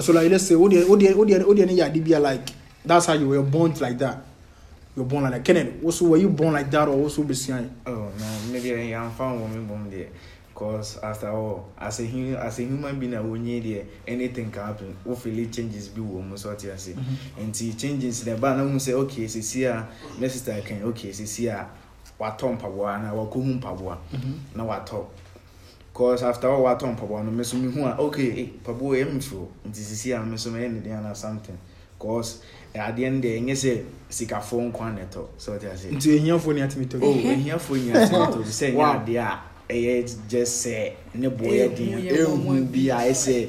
[0.00, 2.20] So like let's say wo deɛ wo deɛ wo deɛ ne yɛ ade bi a
[2.20, 2.50] like?
[2.84, 4.26] That's how you were born like that.
[4.96, 5.44] You were born like that.
[5.44, 7.74] Kenneth, also were you born like that or also behind?
[7.86, 10.08] Oh no, maybe I'm found woman bomb there.
[10.54, 14.52] Cause after all, as a human, as a human being, I will need there anything
[14.52, 14.96] can happen.
[15.04, 16.92] Hopefully, changes be woman so what you say.
[16.92, 17.40] Mm-hmm.
[17.40, 19.84] And see changes the but now say okay, see see ah,
[20.16, 21.66] my sister can okay, see see ah,
[22.16, 24.56] what tom pabwa na wa kuhum pabwa mm-hmm.
[24.56, 24.88] na what.
[25.92, 28.96] Cause after all, what tom pabwa no me so me hu a okay, eh, pabwa
[28.96, 29.48] em eh, fro.
[29.64, 31.58] And see see me so me eh, any or something.
[31.98, 36.54] Cause adeɛ no deɛ ɛnyɛ sɛ sikafoɔ nkwa na ɛtɔ sɛ ɔte ase nti ɛhiafoɔ
[36.54, 41.28] ne atumi tɔ ɛhiafoɔ ne atumi tɔ sɛ ɛnyɛ adeɛ a ɛyɛ gye sɛ ne
[41.28, 43.48] boyɛ den bi a ɛsɛ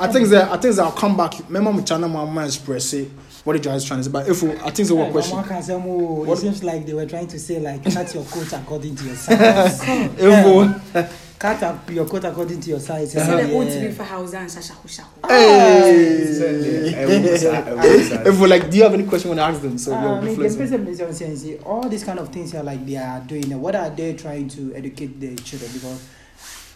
[0.00, 1.34] I think that I think that I'll come back.
[1.48, 3.10] Remember, my channel, my mind express it.
[3.42, 4.10] What did you guys trying to say?
[4.10, 5.62] But if I think it's a what question.
[5.62, 8.94] Say, oh, it seems like they were trying to say like cut your coat according
[8.94, 9.72] to yourself.
[9.72, 11.14] size.
[11.38, 13.14] cut up your coat according to your size.
[13.14, 13.40] sɛ Yeah.
[13.40, 18.94] dɛ wotumi fa house and hyahyahohyaho hey, ɛwɔ saa ɛwɔ saa like, do you have
[18.94, 19.78] any question when I ask them?
[19.78, 22.52] So I we'll be mean, the person is saying, see, all these kind of things
[22.52, 23.60] here, like they are doing.
[23.60, 25.70] What are they trying to educate the children?
[25.72, 26.08] Because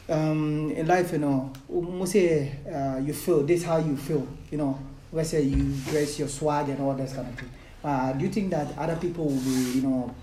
[0.09, 4.27] um, in life, you know, most uh, you feel this how you feel.
[4.51, 4.79] You know,
[5.12, 7.51] let's say you dress your swag and all that kind of thing.
[7.83, 10.14] Uh, do you think that other people will be, you know,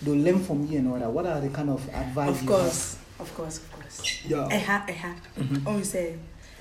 [0.00, 1.10] they'll learn from you and all that?
[1.10, 2.30] What are the kind of advice?
[2.30, 4.22] of you course of course of course.
[4.28, 4.48] Yeah.
[4.48, 5.14] ɛha ɛha
[5.64, 6.16] ɔhu sɛ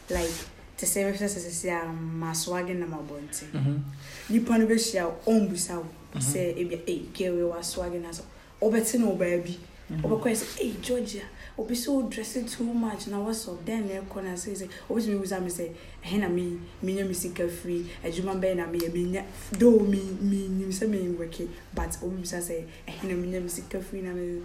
[0.09, 0.31] like
[0.77, 3.81] te sɛ bɛhwɛ sɛ sɛsɛ a masoage nam abɔnten
[4.29, 5.85] nipa no bɛhyia wo ɔmbusa wo
[6.19, 8.21] sɛ ebia ei gɛwe wasoage no sɛ
[8.61, 9.57] wobɛte no wo baabi
[9.91, 11.23] wobɛkɔɛ sɛ ei georgia
[11.57, 13.07] obi sɛ wodresse too much.
[13.07, 15.71] Na wasɔ dɛn na ɛkɔ no sɛ sɛ wobɛtumi busa me sɛ
[16.05, 19.23] ɛhe na me- menya me sika firi adwuma bɛyɛ na meyɛ menya
[19.57, 24.41] do menim sɛ mewɔke but wobɛbusa sɛ ɛhe na menya me sika firi na me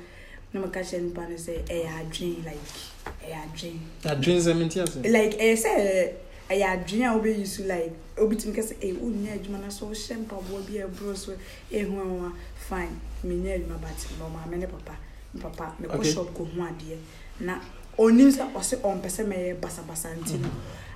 [0.52, 2.68] na meka kyerɛ nipa no sɛ ɛyɛ adwen like
[3.24, 4.96] ɛyɛ adwen That dreams them into us.
[4.96, 6.12] like ɛyɛ sɛ
[6.50, 10.24] ɛyɛ adwene a wobɛyi so like obitumi ka sɛ ɛ wonyɛ adwuma no so wohyɛ
[10.26, 11.32] mpaboa bi a ɛborɔ so
[11.70, 12.32] ɛhu awa
[12.68, 13.00] fine.
[13.24, 14.96] Menyɛ adwuma but mɔmaame ne papa
[15.34, 16.12] me papa mekɔ Okay.
[16.12, 16.98] shop kɔhu adeɛ
[17.40, 17.58] na
[17.98, 20.50] ɔnim sɛ ɔse ɔmpɛ sɛ mɛyɛ basabasa nti no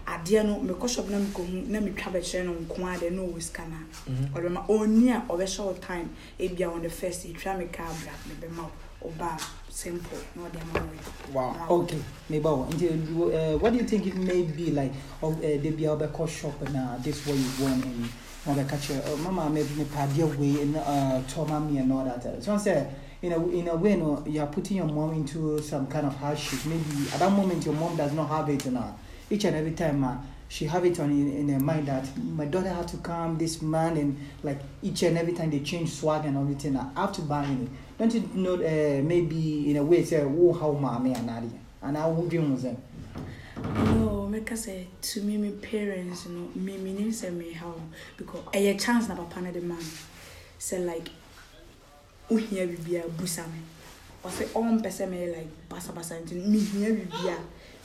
[0.06, 3.22] adeɛ no mekɔ shop na mekɔhu na metwa bɛkyerɛ no nko adeɛ na.
[3.22, 7.24] Ɔwɔ sika no a ɔde bɛma ɔni a ɔbɛhyɛ wo time ebia on the first
[7.26, 8.70] yɛtwa me kaa bra mebɛma wo
[9.06, 11.82] ɔba simple na ɔde ama wo Wow.
[11.82, 12.46] Okay, maybe.
[12.46, 14.92] Uh, what do you think it may be like?
[15.22, 18.08] Of uh, they be able to shop and uh, this what you want and
[18.56, 22.04] to catch your uh, mama maybe me party away and uh, trauma me and all
[22.04, 22.42] that.
[22.42, 22.86] So I say
[23.22, 26.14] in a in a way, no, you are putting your mom into some kind of
[26.16, 26.60] hardship.
[26.66, 28.96] Maybe at that moment your mom does not have it now.
[29.28, 30.16] Each and every time, uh,
[30.48, 33.60] she have it on in, in her mind that my daughter had to come, this
[33.60, 37.22] man, and like each and every time they change swag and everything, I have to
[37.22, 37.68] buy it.
[37.98, 38.54] Don't you know?
[38.54, 42.76] Uh, maybe in a way, say, oh, how Nadia, and I would dream with them.
[43.56, 47.80] no mɛka sɛ to me me parents no me menim sɛ meha wo
[48.16, 49.92] because ɛyɛ chance na papa no de ma me
[50.60, 51.08] sɛ like
[52.30, 53.60] wohia biribia busa me?
[54.24, 57.36] Ɔsɛ ɔmpɛ sɛ mɛyɛ like basabasa nti no mehia biribia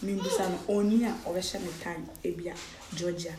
[0.03, 1.69] membusa no ɔni a ɔbɛhyɛ me.
[1.81, 2.53] Time ebia
[2.95, 3.33] georgia.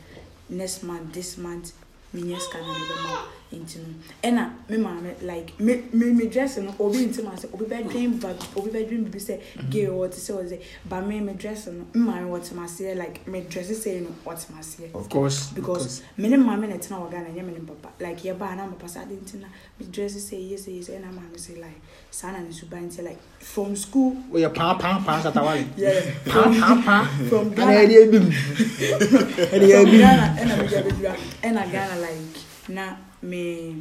[0.49, 1.73] Next month this month
[2.15, 3.89] menyɛ sika no mebɛma wo nti no
[4.23, 8.21] ɛna me maame like me me me dress no obi nti ma sɛ obi bɛdwen
[8.21, 9.39] ba obi bɛdwen bibi sɛ
[9.71, 13.27] gay wɔte sɛ ɔsɛ ba me me dress no me maame wɔte ma aseɛ like
[13.27, 15.49] me dress sɛ no wɔte ma aseɛ Of course.
[15.55, 18.67] because me ne maame na ɛtena wɔ ghana nyɛ me ne papa like yɛbaa na
[18.67, 21.61] papa sɛ ade nti na me dress sɛ yie sɛ yie sɛ ɛna maame sɛ
[21.61, 25.67] like saa na ne suban nti like from school Oh, yeah, pa pa pa shatawali.
[25.77, 27.05] yeah Pa pa pa.
[27.29, 28.23] from ghana I did bim.
[28.23, 30.01] And I from bim.
[30.01, 32.37] ghana ɛna mede abɛdura ɛna ghana like
[32.75, 33.75] na me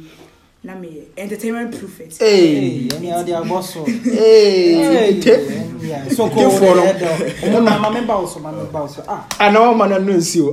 [0.64, 2.16] na me entertainment prophet.
[2.20, 3.80] ee ẹni a ọdí agbọ sọ
[4.18, 5.32] ee te
[6.16, 7.08] soko wọlé ẹdọ
[7.46, 9.22] ọmọ náà mami bá wosọ mami bá wosọ ah.
[9.38, 10.50] àná wọn ma náà nùsí o.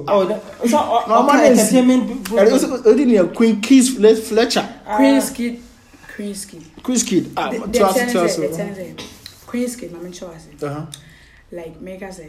[1.19, 2.85] ọmọ náà entertainment prophet.
[2.85, 3.85] o di ni ya queen kiss
[4.29, 4.65] fletcher.
[4.97, 5.55] queen skid
[6.15, 6.61] queen skid.
[6.83, 8.41] queen skid ah tí wàá tí wàá sọ.
[9.51, 10.49] queen skid mami n ṣe wa se.
[11.51, 12.23] like mega se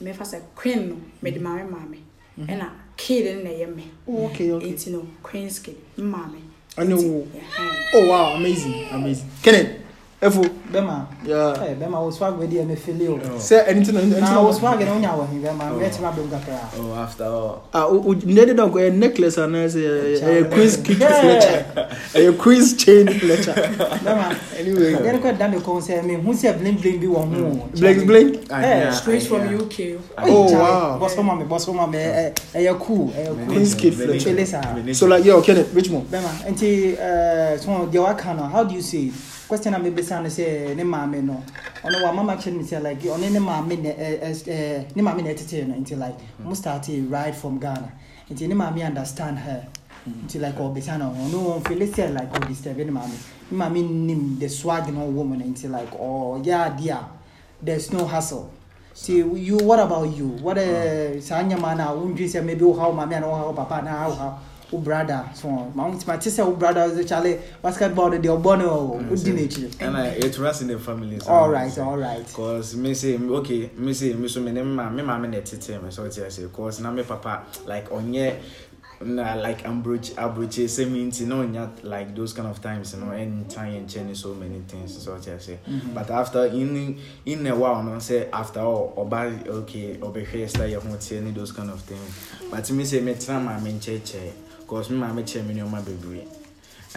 [0.00, 1.98] mefa se queen no mede maame maame
[2.52, 4.70] ɛna kid na ɛyɛ me Oh, okay, okay.
[4.72, 6.40] nti no queen's kid me maame
[6.78, 7.26] I know.
[7.94, 9.30] Oh wow, amazing, amazing.
[9.42, 9.80] Kenneth,
[10.22, 13.38] ɛfo bɛma ɛɛ eh, bɛma wo swag wɛdi ɛmɛ fili o oh.
[13.38, 15.76] sɛ ɛni tina ɛni tina na wo swag yɛn o nya wɔhin bɛma oh.
[15.76, 16.56] n bɛ ma bɛn kakra.
[16.72, 17.62] ɔ oh, after all.
[17.74, 19.80] Ah, o o ne de ko ɛ necklace ana ɛsɛ
[20.24, 21.64] ɛyɛ queen's kick fletcher.
[22.14, 23.52] Ɛyɛ quiz chain fletcher.
[23.52, 24.94] bɛma anyway.
[25.04, 27.68] ɛdi kɔ da mi kɔn sɛ mi hun sɛ bling bling bi wɔ hun o.
[27.78, 28.38] bling bling.
[28.50, 29.76] Ah, ɛɛ straight from uk.
[30.24, 30.98] oh wow.
[30.98, 33.54] Bɔsɔn ma mi bɔsɔn ma mi ɛɛ ɛyɛ cool ɛyɛ cool.
[33.54, 34.94] Quiz kick fletcher.
[34.94, 35.66] so like yɛ o kɛ
[39.48, 41.42] question a mebisa no sɛ ne maame no
[41.82, 44.84] ɔno wa mama kyerɛ ne sɛ like ɔne ne maame ne eh, eh, ɛɛ eh,
[44.94, 47.92] ne maame na ɛtete no until like "Must start a ride from ghana
[48.28, 49.66] Until ne maame understand her
[50.08, 50.20] mm-hmm.
[50.20, 53.14] until like ɔbisa no ɔno wɔn fele say like ɔdisturb ne maame
[53.50, 57.00] ne maame nim the swag no ɔwɔ mu no like "Oh, yeah, dear."
[57.62, 58.50] There's no hassle.
[58.92, 59.56] See you.
[59.58, 60.28] What about you?
[60.40, 60.58] What?
[60.58, 61.84] Uh, Sanya mana.
[61.92, 64.38] Unji say maybe how mami and how papa na how how
[64.70, 68.98] wo brother so ma wo ma te sɛ wo brother is chale basketball ɔbɔ no
[69.08, 72.26] wo di n'ekyir and I it runs in the family so all right all right.
[72.32, 75.38] Cause me say okay, me say me so me ne ma me ma me na
[75.38, 78.36] tete me so tell say cause na me papa like onye
[78.98, 83.00] Nah, like abroach abroach say me nti no nya like those kind of times you
[83.00, 85.58] know and time and change so many things so what I say
[85.92, 90.80] but after in in a while no say after all oba okay obehwe start your
[90.80, 92.30] ho tie any those kind of things.
[92.50, 94.32] But me say me try my me cheche
[94.66, 96.26] cause me ma me che me no ma bebre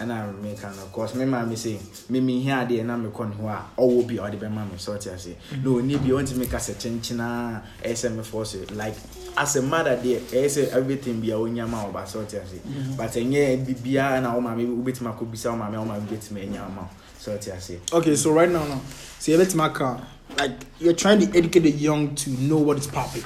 [0.00, 1.78] ɛna meka no cause me maa me say
[2.08, 4.78] me me hia adeɛ na mekɔ ne ho a ɔwɔ bi a ɔde bɛma me
[4.78, 5.36] so ɔte ase.
[5.62, 8.94] Na ɔni bi ɔntumi ka sɛ kyenkyena ɛyɛ sɛ mefɔ so like
[9.36, 12.60] as a mother deɛ ɛyɛ sɛ everything bi a ɔnya ma ɔba so ɔte ase.
[12.96, 16.62] But ɛnyɛ biribiara na wo maame wobɛtumi akɔbisa wo maame a wo maame bɛtumi anya
[16.64, 17.78] ama wo so ɔte ase.
[17.92, 18.80] Okay, so right now, now,
[19.18, 20.00] see, let's make a,
[20.38, 23.24] like you're trying to educate the young to know what is popping.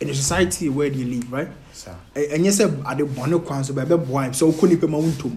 [0.00, 1.48] In the society where they live, right?
[2.14, 5.36] Ɛnyɛ sɛ ade bɔne kwan so bɛbɛ boa sɛ wokɔ nipa ma wontom.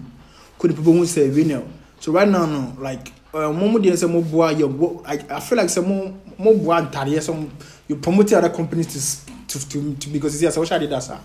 [0.58, 1.64] Kɔ nipa bɛhu sɛ know
[2.00, 5.58] so right now no like mo mo deɛ sɛ moboa yɛ wo- I, I feel
[5.58, 7.50] like sɛ mo moboa ntadeɛ sɛ mo-
[7.88, 11.18] you promote other companies to to to, to because you see sɛ wohyɛ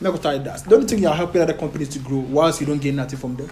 [0.00, 0.64] make we try that.
[0.68, 3.36] Don't you think you're helping other companies to grow whilst you don't gain nothing from
[3.36, 3.50] them?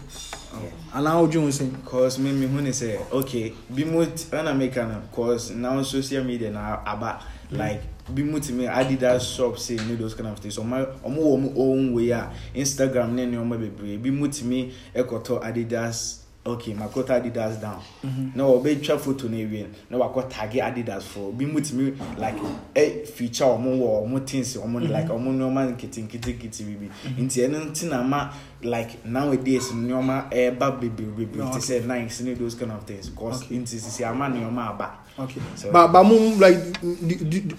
[0.54, 0.62] Oh.
[0.94, 1.84] And how do you think?
[1.84, 6.24] Because me, me, when say, okay, be mut, when I make an, because now social
[6.24, 7.58] media now aba, mm.
[7.58, 11.52] like bi mu tumi adidas shop say ne those kind of things ọmọ ọmọ wọn
[11.56, 16.25] own way a instagram ne nneọma bebree bi mu tumi ẹkọtọ adidas.
[16.46, 17.80] Okay makɔtɔ adidas down.
[18.34, 22.36] Na ɔbɛtwa photo no awie na wakɔ tagi adidas for bi mu tumi like
[22.74, 27.88] ɛ feature ɔmo wɔ ɔmo things ɔmo like ɔmo nneɛma nketenketenkete bibi nti ɛno nti
[27.88, 28.30] na ma
[28.62, 33.10] like nowadays nneɛma ɛɛba bebree No, te sɛ nice ne those kind of things.
[33.10, 33.56] Cause Okay.
[33.58, 34.90] nti sisi ama nneɛma aba.
[35.18, 35.40] Okay.
[35.56, 36.58] So- but but mo like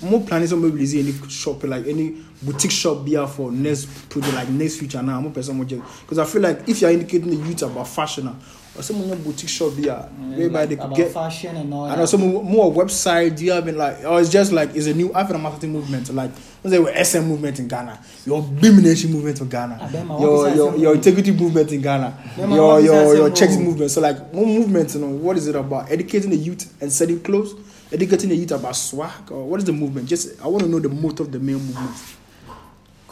[0.04, 4.36] mo planning some release any shop like any boutique shop be out for next project
[4.36, 5.20] like next future now.
[5.20, 7.88] Mo person mo just because I feel like if you are indicating the youth about
[7.88, 8.30] fashion
[8.78, 11.94] or some more boutique shop be out whereby they could get fashion and all and
[11.94, 12.00] that.
[12.00, 13.36] also more, more website.
[13.36, 16.14] Do you have been like or it's just like it's a new African marketing movement
[16.14, 16.32] like
[16.64, 20.76] let's say we're SM movement in Ghana, your Bhim Nation movement in Ghana, your your
[20.78, 23.92] your integrity movement in Ghana, your what your your checks movement.
[23.92, 25.92] So like more movement, you know, what is it about?
[25.92, 27.56] Educating the youth and selling clothes,
[27.92, 30.08] educating the youth about swag, or what is the movement?
[30.08, 31.96] Just I want to know the motive of the main movement.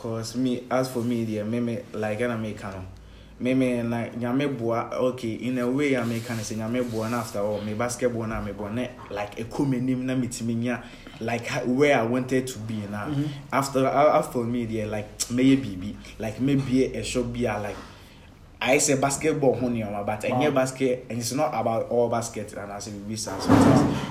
[0.06, 2.86] cause me as for me deɛ meme like ɛna meka no
[3.38, 6.80] Meme, like, nye me bwa, ok, in a way a me kane se, nye me
[6.82, 10.56] bwa nan after all, me basketball nan me bwa ne, like, ekome nim nan mitimi
[10.56, 10.78] nye,
[11.20, 13.12] like, where I wanted to be nan.
[13.12, 13.26] Mm-hmm.
[13.52, 17.76] After, after me, diye, like, meye bibi, like, me biye e shop biya, like,
[18.66, 22.52] I say basketball honey on my but I basket and it's not about all basket
[22.54, 23.38] and I say we some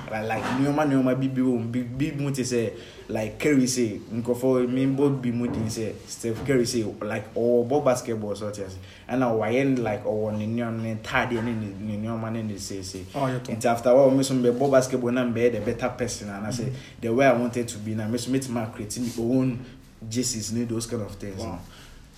[0.08, 2.72] but like new man new my big won big mo say
[3.08, 7.64] like Curry say nkofo me bo big mo din say Steph Curry say like all
[7.64, 11.96] ball basketball sort as and I why like all ni new man tired ni ni
[11.96, 13.04] new man ni say say.
[13.12, 16.50] Oh, and after all me some ball basketball na be the better person and I
[16.50, 17.00] say mm-hmm.
[17.00, 19.64] the way I wanted to be and I miss me to create my own
[20.08, 21.40] jerseys need those kind of things.
[21.42, 21.58] Wow.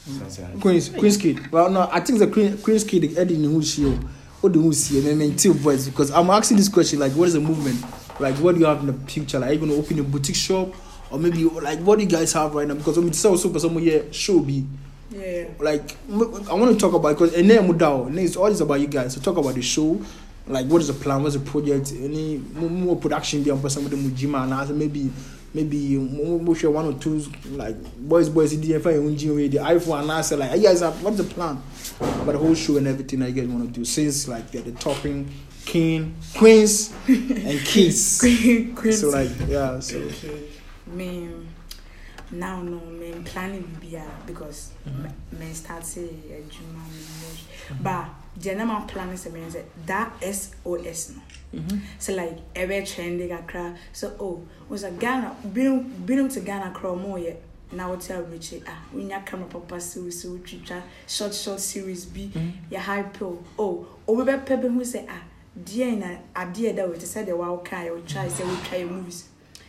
[0.07, 0.61] So, ɔte ase.
[0.61, 1.51] Queen's Queen's Kid.
[1.51, 3.85] Well, no, I think the Queen Queen's Kid Eddie who she
[4.41, 4.99] what do you see?
[5.11, 7.83] And then two voice because I'm asking this question like what is the movement?
[8.21, 9.39] Like what do you have in the future?
[9.41, 10.75] Like are you gonna open a boutique shop?
[11.11, 12.75] Or maybe like what do you guys have right now?
[12.75, 14.65] Because when it's also for some yeah show be.
[15.11, 15.47] Yeah.
[15.61, 18.81] like I want to talk about because and then Mudao and it's all is about
[18.81, 19.15] you guys.
[19.15, 20.01] So talk about the show.
[20.47, 21.23] Like what is the plan?
[21.25, 21.93] What's the project?
[21.97, 25.11] Any more, more production be on some of the Mujima and as maybe
[25.55, 27.19] maybe mo- share one or two
[27.51, 29.05] like boys boys DFI and
[29.49, 31.63] the iPhone and answer like guys have what's the plan?
[32.01, 35.31] About the whole show and everything guys want to do since like you're the topping
[35.65, 38.93] king queens and kids Queen, queen.
[38.93, 40.09] so like yeah so.
[40.87, 41.29] Me
[42.31, 48.65] now no me planning be because me me start say adwuma me but deɛ ne
[48.65, 51.23] ma plan sɛ mɛn sɛ da sos no.
[51.55, 51.79] Mm-hmm.
[51.99, 56.95] Sɛ like ɛbɛ trendy kakra sɛ o oh, sɛ ghana binom binom te ghana kora
[56.95, 57.37] ɔmo yɛ
[57.73, 62.75] na wote Ah, a wonya camera papa siw siw twitwa short short series bi mm-hmm.
[62.75, 63.39] yɛ high o.
[63.59, 65.23] Oh, o obi bɛpɛ bi ho sɛ a ah,
[65.59, 68.91] deɛ na adeɛ da wɔ te sɛ deɛ wɔawo kaa yɛ wɔtwa sɛ wɔtwa yɛ
[68.91, 69.25] movies.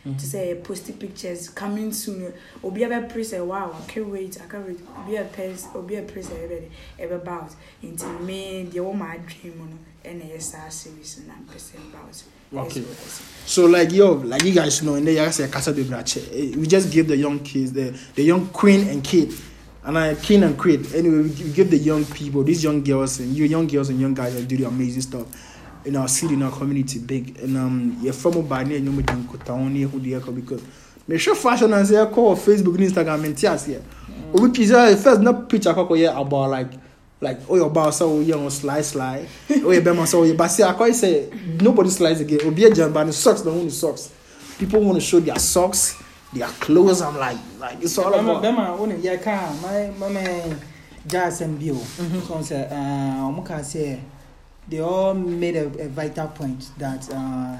[0.07, 0.27] To mm-hmm.
[0.27, 4.37] say posting pictures coming soon obi a bɛ praise sɛ eh, wow I can't wait
[4.41, 6.69] I can't wait obi a praise obi a praise sɛ ɛbɛ de
[7.03, 7.51] ɛbɛ bout
[7.83, 11.77] nti me deɛ wɔ ma adwene mu no ɛna ɛyɛ saa series na mpɛ sɛ
[11.91, 12.81] bout Okay.
[13.45, 16.23] So like yo, like you guys know, and you guys say Casa Bebrache.
[16.31, 19.33] Eh, we just give the young kids, the the young queen and kid,
[19.83, 20.85] and I king and queen.
[20.95, 23.89] Anyway, we give- we give the young people, these young girls and you young girls
[23.89, 25.27] and young guys that do the amazing stuff
[25.87, 27.39] in our city, in our community, big.
[27.39, 30.61] And um, you're from by near you with Kotawoni, who the echo because.
[31.07, 33.81] Me sure fashion and say call Facebook, and Instagram, and tears here.
[34.33, 36.71] We picture first not picture kako here about like
[37.21, 40.49] like oh your boss so you on slide slide oh your bema so you but
[40.49, 43.71] see I quite say nobody slides again obi a jam but the socks want the
[43.71, 44.13] socks
[44.59, 45.95] people want to show their socks
[46.33, 47.01] their clothes.
[47.01, 48.43] I'm like, like it's all about.
[48.43, 50.19] bɛma wo ne yɛka a ma ma
[51.07, 53.99] gya asɛm bi o so sɛ ɔmo ka sɛ
[54.69, 57.57] they all made a, a vital point that uh,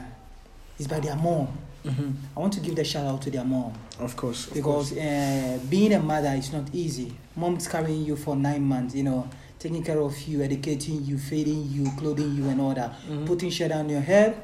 [0.80, 1.48] is by their mom
[1.86, 2.14] Mhm.
[2.36, 5.00] i want to give the shout out to their mom Of course, of because course.
[5.00, 9.28] uh, being a mother is not easy mom's carrying you for nine months you know
[9.60, 13.26] taking care of you educating you feeding you clothing you and all that Mhm.
[13.26, 14.36] putting shit on your head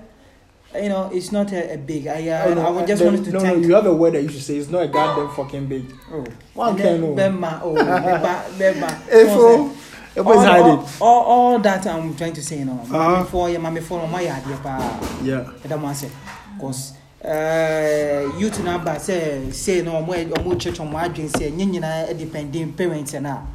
[0.74, 3.26] you know it's not a, a big i, uh, Oh, no, I would just wanted
[3.26, 4.58] to no, thank no, you have a word that you should say.
[4.58, 5.86] It's not a goddamn fucking big.
[6.12, 6.24] Oh,
[6.56, 7.14] One can.
[7.14, 7.76] Bema, oh.
[10.16, 10.86] Oh, everybody's all, hiding.
[11.02, 11.24] all, all,
[11.54, 13.24] all that I'm trying to say, you know, Uh-huh.
[13.24, 15.50] before you, mommy, for my idea, pa, Yeah.
[15.76, 16.12] Want to say,
[16.56, 21.50] because uh, you to number say, say, no, more, or church on my dream, say,
[21.50, 23.48] you know, depending parents and now,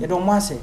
[0.00, 0.58] you don't want say.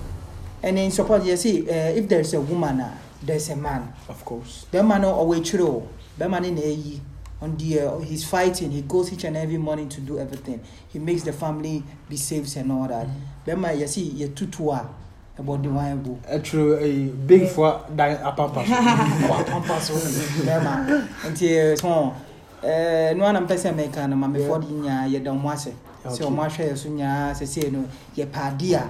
[0.62, 3.94] And in support, you see, uh, if there's a woman, uh, there's a man.
[4.10, 4.66] Of course.
[4.72, 5.88] That man away true.
[6.18, 7.00] That man in AE
[7.42, 8.72] on the uh, he's fighting.
[8.72, 10.60] He goes each and every morning to do everything.
[10.90, 13.08] He makes the family be safe and all that.
[13.46, 14.88] That man, you see, you tutua
[15.40, 16.18] ɛbɔ de wan egu.
[16.34, 18.74] ɛtwerɛ ɛyi big fo dan apampa so
[19.34, 20.74] apampa so bɛrima
[21.30, 21.48] nti
[21.78, 22.12] sɔn
[22.64, 25.72] ɛɛ nua na mpɛsɛ mɛka no maame fo de nyaa yɛ da ɔmo ahyɛ
[26.10, 28.84] sɛ ɔmo ahwɛ yɛ so nyaa sɛ sɛ yɛ no yɛ paadi a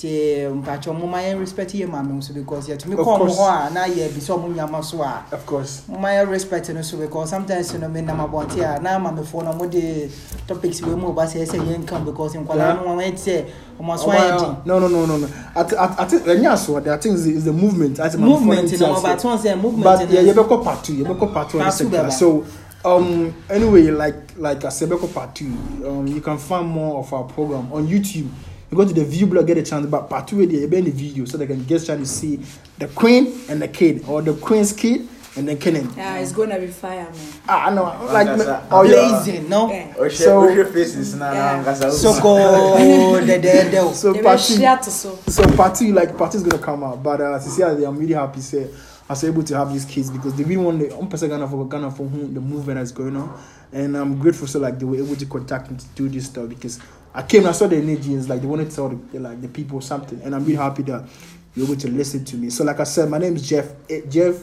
[0.00, 0.08] ti
[0.48, 3.84] mpakyɛ ɔmo ma yɛ respect yɛ maame nso because yɛ kɔ ɔmo hɔ a na
[3.86, 5.22] yɛ ebi sɛ ɔmo nyama so a.
[5.30, 9.52] Ɔmo ayɛ respect no so because sometimes no mi nam abɔnte a na maamefoɔ no
[9.52, 10.08] ɔmo de
[10.46, 13.44] topics wɔ mu ɔba sɛ ɛsɛ yɛn nkan because nkwadaa no wɔn ti sɛ
[13.78, 14.68] ɔmo aso ayɛ di.
[14.68, 15.28] no no no no no.
[15.54, 18.94] Ati ati ɛnyɛ aso ɔde ati is the movement ati maamefoɔ ti aso movement na
[18.94, 21.58] ɔba tɔn sɛ movement na yɛ bɛ kɔ part two yɛ bɛ kɔ part two
[21.58, 22.42] ɛsɛ kira so
[22.82, 25.52] um anyway like like asebeko part two
[25.86, 28.26] um you can find more of our program on youtube.
[28.70, 29.86] You go to the view blog, get a chance.
[29.86, 32.06] But part two, there, you be in the video so they can get chance to
[32.06, 32.40] see
[32.78, 35.92] the queen and the kid, or the queen's kid and the Kenan.
[35.96, 37.12] Yeah, it's gonna be fire, man.
[37.48, 37.82] Ah, I know.
[37.84, 39.22] Like, Like I me- oh yeah.
[39.22, 39.94] blazing no Yeah.
[39.94, 41.90] Ohwɛ So- ohwɛ faces na Yeah.
[41.90, 44.90] so go the the the So They part two.
[44.90, 45.18] so.
[45.28, 48.40] So party like party is gonna come out, but uh, sincerely, I'm really happy.
[48.40, 48.68] Say I
[49.10, 51.90] was able to have these kids because they really want the person Ghana for Ghana
[51.90, 53.38] for whom the movement is going on,
[53.72, 54.46] and I'm grateful.
[54.46, 56.80] So like they were able to contact me to do this stuff because
[57.12, 59.48] I came, I saw the energy, and like they wanted to tell the, like the
[59.48, 61.08] people something, and I'm really happy that
[61.54, 62.50] you're able to listen to me.
[62.50, 63.72] So like I said, my name is Jeff.
[63.88, 64.36] Eh, Jeff.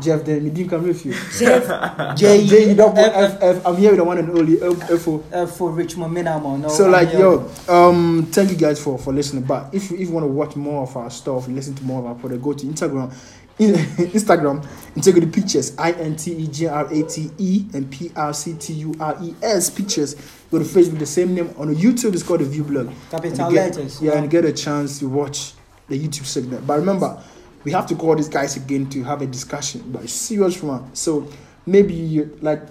[0.00, 1.12] Jeff, then me didn't come with you.
[1.38, 3.66] J J J double F F F.
[3.66, 5.22] I'm here with the one and only F F O.
[5.32, 7.20] uh, for Richmond Minamo no So I'm like here.
[7.20, 9.44] yo, um, thank you guys for for listening.
[9.44, 11.84] But if you if you want to watch more of our stuff, and listen to
[11.84, 13.12] more of our product, go to Instagram,
[13.58, 14.66] in, Instagram,
[14.96, 18.54] Integrity Pictures, I N T E G R A T E and P R C
[18.54, 20.14] T U R E S Pictures.
[20.50, 21.54] Go to Facebook, the same name.
[21.58, 22.90] On the YouTube, it's called the View Blog.
[23.10, 24.18] Capital get- letters, Yeah, yeah.
[24.18, 25.52] and get a chance to watch
[25.88, 26.66] the YouTube segment.
[26.66, 27.22] But remember,
[27.64, 29.82] we have to call these guys again to have a discussion.
[29.92, 30.94] But it's serious one.
[30.94, 31.28] So
[31.66, 32.62] maybe you like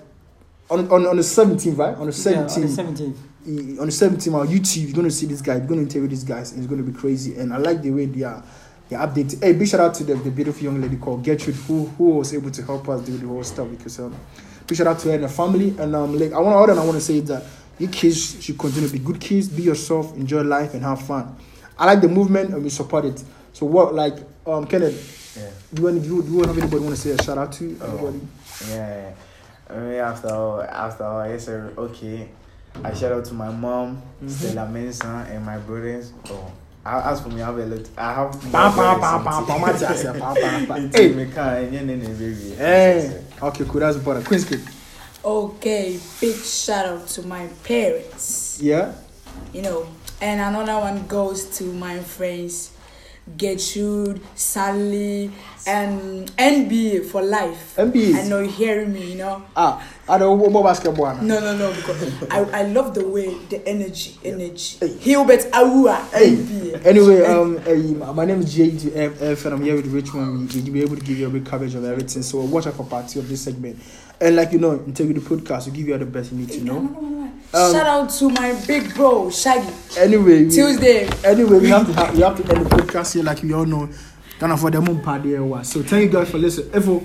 [0.70, 1.96] on on on the 17th, right?
[1.96, 5.12] On the 17th yeah, on the 17th eh, on the 17th on YouTube, you're gonna
[5.12, 7.36] see this guy, you're gonna interview these guys, and it's gonna be crazy.
[7.38, 8.44] And I like the way they are
[8.90, 9.44] they're updated.
[9.44, 12.34] Hey, big shout out to the, the beautiful young lady called Gertrude who who was
[12.34, 14.16] able to help us do the whole stuff because um
[14.66, 15.76] big shout out to her and her family.
[15.78, 17.44] And um like I wanna all that I wanna say that
[17.78, 21.36] you kids should continue to be good kids, be yourself, enjoy life and have fun.
[21.78, 23.24] I like the movement and we support it.
[23.54, 24.18] So what like
[24.54, 25.50] um Kenneth, Yeah.
[25.74, 27.52] do you want do you, do you have anybody want to say a shout out
[27.54, 27.78] to?
[27.82, 27.88] Oh.
[28.08, 28.22] Anybody?
[28.70, 29.12] Yeah.
[29.70, 32.28] I mean, after all, after all, I said, okay.
[32.84, 36.12] I shout out to my mom, Stella Mensah, and my brothers.
[36.30, 36.52] Oh,
[36.86, 37.88] I- as for me, I have a lot.
[37.98, 38.44] I have.
[38.44, 39.46] more Pa, pa, brothers pa, in pa, tea.
[39.48, 40.76] pa, ma, tia, tia, pa, pa, pa.
[40.78, 41.10] In Hey.
[41.14, 42.56] me can't, yeah, yeah, yeah, baby.
[42.56, 43.80] Hey, okay, cool.
[43.82, 44.26] That's important.
[44.26, 44.62] Queen's Kid.
[45.24, 48.60] Okay, big shout out to my parents.
[48.62, 48.94] Yeah.
[49.54, 49.88] You know,
[50.22, 52.72] and another one goes to my friends
[53.38, 55.32] Gertrude, Sally,
[55.68, 57.76] and NBA for life.
[57.78, 58.16] NBA.
[58.16, 59.44] I know you're hearing me, you know.
[59.56, 61.16] Ah, I don't know basketball.
[61.18, 64.78] No, no, no, because I, I love the way the energy, energy.
[64.80, 64.98] Hey.
[64.98, 66.36] Hilbert Awua, Hey.
[66.36, 66.86] NBA.
[66.86, 70.52] Anyway, um, eh, my name is JTFF and I'm here with Richmond.
[70.54, 72.24] We'll be able to give you a big coverage of everything.
[72.24, 73.80] So watch out for part two of this segment.
[74.22, 76.62] And like you know, Integrity Podcast will give you all the best you need to
[76.62, 77.29] know.
[77.52, 79.74] Um, Shout out to my big bro, Shaggy.
[79.98, 81.10] Anyway, we, Tuesday.
[81.26, 83.66] anyway, we have to have, we have to end the podcast here, like we all
[83.66, 83.90] know.
[84.40, 85.36] Kind of for the moon party.
[85.64, 86.70] So thank you guys for listening.
[86.72, 87.04] Evo,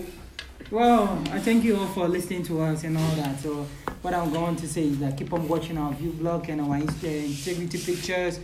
[0.70, 3.40] Well, I thank you all for listening to us and all that.
[3.40, 3.66] So,
[4.02, 6.78] what I'm going to say is that keep on watching our view blog and our
[6.78, 8.38] Insta- integrity pictures,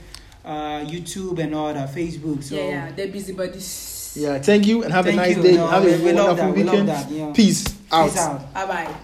[0.44, 2.42] uh, YouTube and all that, Facebook.
[2.42, 4.14] So, yeah, yeah, they're busy buddies.
[4.18, 5.42] yeah, thank you and have Thank a nice you.
[5.42, 5.52] day.
[5.56, 6.56] No, have we- a we love wonderful that.
[6.56, 6.88] We love weekend.
[6.88, 7.32] that, yeah.
[7.32, 8.08] Peace out.
[8.10, 8.54] peace out.
[8.54, 8.94] Bye bye.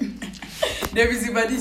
[0.94, 1.52] they're busy buddies.